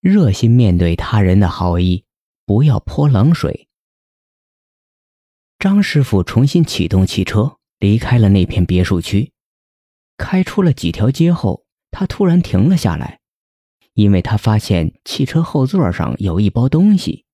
[0.00, 2.04] 热心面对他人的好意，
[2.46, 3.68] 不要泼冷水。
[5.58, 9.32] 张师傅重新启动汽车，离开了那片别墅区。
[10.16, 13.20] 开出了几条街后，他突然停了下来，
[13.92, 17.26] 因为他发现汽车后座上有一包东西，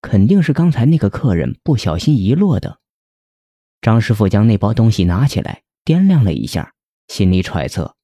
[0.00, 2.80] 肯定是刚才那个客人不小心遗落的。
[3.80, 6.74] 张师傅将那包东西拿起来，掂量了一下，
[7.06, 7.94] 心里揣测，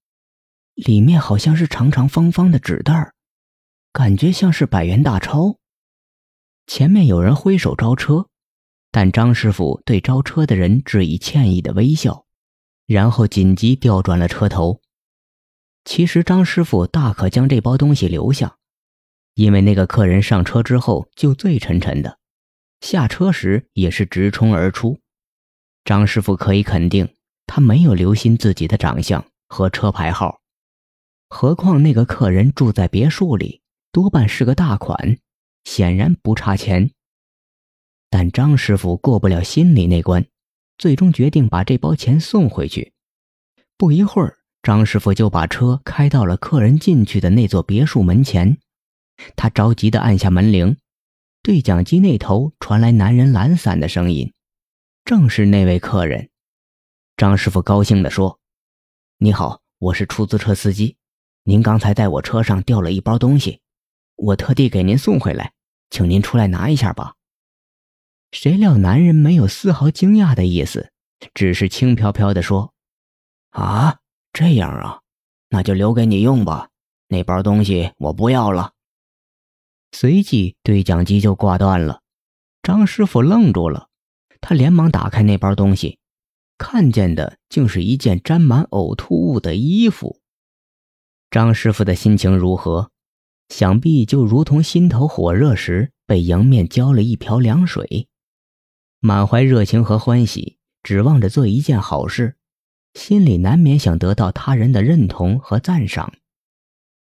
[0.75, 3.14] 里面好像是长长方方的纸袋儿。
[3.95, 5.61] 感觉像是百元大钞。
[6.66, 8.26] 前面有人挥手招车，
[8.90, 12.26] 但张师傅对招车的人致以歉意的微笑，
[12.86, 14.80] 然后紧急调转了车头。
[15.85, 18.57] 其实张师傅大可将这包东西留下，
[19.35, 22.18] 因为那个客人上车之后就醉沉沉的，
[22.80, 24.99] 下车时也是直冲而出。
[25.85, 27.14] 张师傅可以肯定，
[27.46, 30.40] 他没有留心自己的长相和车牌号。
[31.29, 33.61] 何况那个客人住在别墅里。
[33.94, 35.19] 多半是个大款，
[35.62, 36.91] 显然不差钱。
[38.10, 40.27] 但张师傅过不了心里那关，
[40.77, 42.92] 最终决定把这包钱送回去。
[43.78, 48.58] 不一会儿，张师傅就把车开到了客人进去的那座别墅门前。
[49.36, 50.76] 他着急地按下门铃，
[51.41, 54.32] 对讲机那头传来男人懒散的声音，
[55.04, 56.30] 正是那位客人。
[57.16, 58.41] 张师傅高兴地说
[59.19, 60.97] ：“你好，我是出租车司机，
[61.44, 63.60] 您刚才在我车上掉了一包东西。”
[64.16, 65.52] 我特地给您送回来，
[65.90, 67.14] 请您出来拿一下吧。
[68.32, 70.92] 谁料男人没有丝毫惊讶的意思，
[71.34, 72.72] 只是轻飘飘地说
[73.50, 73.98] ：“啊，
[74.32, 75.00] 这样啊，
[75.48, 76.68] 那就留给你用吧。
[77.08, 78.72] 那包东西我不要了。”
[79.92, 82.00] 随即对讲机就挂断了。
[82.62, 83.88] 张师傅愣住了，
[84.40, 85.98] 他连忙打开那包东西，
[86.58, 90.20] 看见的竟是一件沾满呕吐物的衣服。
[91.30, 92.90] 张师傅的心情如何？
[93.56, 98.08] 想必就如同心头火热时被迎面浇了一瓢凉水，
[98.98, 102.34] 满怀热情和欢喜，指望着做一件好事，
[102.94, 106.12] 心里难免想得到他人的认同和赞赏。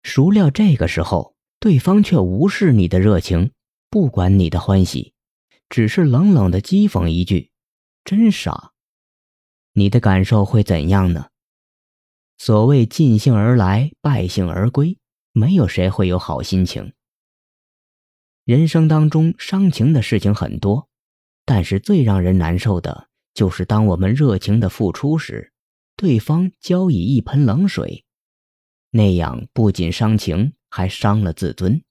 [0.02, 3.52] 孰料这个时候，对方却无视你的热情，
[3.92, 5.14] 不管你的欢喜，
[5.70, 7.52] 只是冷冷的讥讽一句
[8.04, 8.72] ：“真傻。”
[9.74, 11.28] 你的感受会怎样呢？
[12.40, 14.98] 所谓尽兴而来，败兴而归。
[15.32, 16.94] 没有谁会有好心情。
[18.44, 20.90] 人生当中伤情的事情很多，
[21.46, 25.54] 但是最让人难受的就是当我们热情的付出时，
[25.96, 28.04] 对方浇以一盆冷水，
[28.90, 31.84] 那样不仅伤情，还伤了自尊。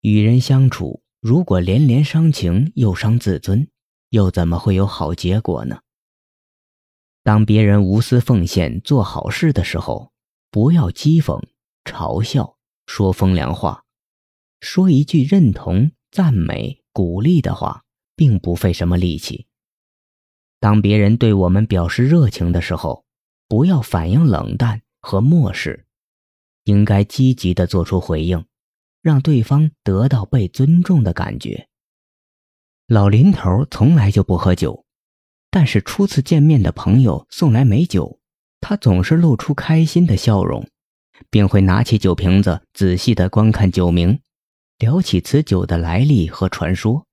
[0.00, 3.68] 与人相处，如果连连伤情又伤自尊，
[4.08, 5.80] 又怎么会有好结果呢？
[7.22, 10.12] 当别人无私奉献、做好事的时候，
[10.50, 11.42] 不要讥讽。
[11.84, 13.84] 嘲笑，说风凉话，
[14.60, 19.46] 说一句认同、赞美、鼓励的话，并不费什么力气。
[20.58, 23.04] 当别人对我们表示热情的时候，
[23.48, 25.86] 不要反应冷淡和漠视，
[26.64, 28.44] 应该积极的做出回应，
[29.00, 31.68] 让对方得到被尊重的感觉。
[32.86, 34.84] 老林头从来就不喝酒，
[35.50, 38.20] 但是初次见面的朋友送来美酒，
[38.60, 40.68] 他总是露出开心的笑容。
[41.28, 44.20] 并会拿起酒瓶子，仔细地观看酒名，
[44.78, 47.06] 聊起此酒的来历和传说。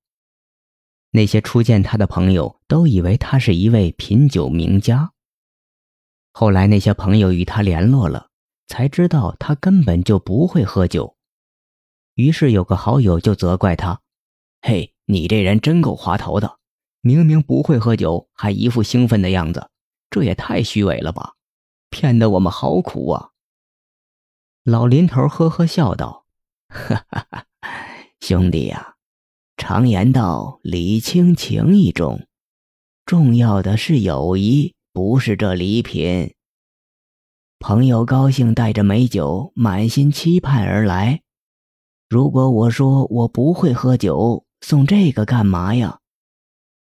[1.12, 5.12] 那些初见他的朋友都以为他是一位品酒名家。
[6.32, 8.30] 后来那些朋友与他联络了，
[8.68, 11.16] 才知道他根本就不会喝酒。
[12.14, 14.02] 于是有个好友就责怪他
[14.62, 16.58] ：“嘿，你这人真够滑头的，
[17.02, 19.70] 明明不会喝酒，还一副兴奋的样子，
[20.10, 21.34] 这也太虚伪了吧！
[21.90, 23.30] 骗得我们好苦啊！”
[24.70, 26.26] 老林头呵呵笑道
[26.68, 27.46] ：“哈哈哈，
[28.20, 28.96] 兄弟呀，
[29.56, 32.28] 常言道，礼轻情意重，
[33.06, 36.36] 重要的是友谊，不是这礼品。
[37.60, 41.22] 朋友高兴带着美酒，满心期盼而来。
[42.10, 46.00] 如果我说我不会喝酒，送这个干嘛呀？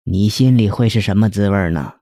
[0.03, 1.93] 你心里会是什么滋味呢？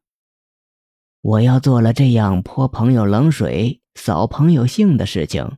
[1.22, 5.57] 我要做了这样泼朋友冷水。”扫朋友兴的事情，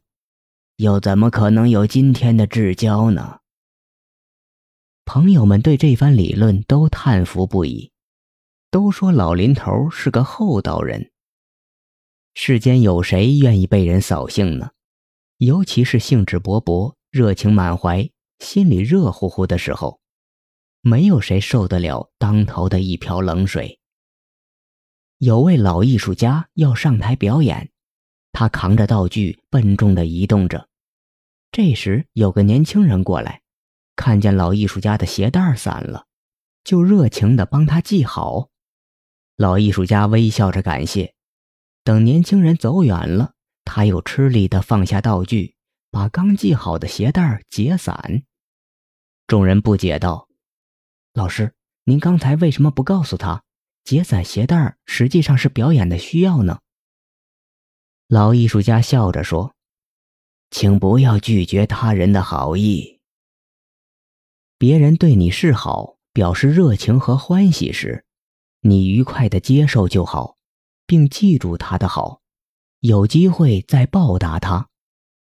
[0.78, 3.40] 又怎么可能有今天的至交呢？
[5.06, 7.92] 朋友们对这番理论都叹服不已，
[8.70, 11.12] 都说老林头是个厚道人。
[12.34, 14.72] 世间有谁愿意被人扫兴呢？
[15.38, 20.00] 尤其是兴致勃勃、热情满怀、心里热乎乎的时候，
[20.82, 23.80] 没有谁受得了当头的一瓢冷水。
[25.18, 27.71] 有位老艺术家要上台表演。
[28.32, 30.68] 他扛着道具，笨重地移动着。
[31.52, 33.42] 这时有个年轻人过来，
[33.96, 36.06] 看见老艺术家的鞋带散了，
[36.64, 38.50] 就热情地帮他系好。
[39.36, 41.14] 老艺术家微笑着感谢。
[41.84, 43.34] 等年轻人走远了，
[43.66, 45.56] 他又吃力地放下道具，
[45.90, 48.24] 把刚系好的鞋带解散。
[49.28, 50.28] 众人不解道
[51.14, 51.54] ：“老师，
[51.86, 53.44] 您刚才为什么不告诉他，
[53.84, 56.60] 解散鞋带实际上是表演的需要呢？”
[58.12, 59.56] 老艺术家笑着说
[60.52, 63.00] ：“请不要拒绝他人的好意。
[64.58, 68.04] 别人对你示好，表示热情和欢喜时，
[68.60, 70.36] 你愉快的接受就好。”
[70.86, 72.20] 并记住他的好，
[72.82, 74.68] 有机会再报答他，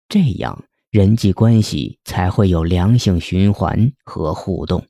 [0.10, 4.88] 这样人际关系才会有良性循环和互动。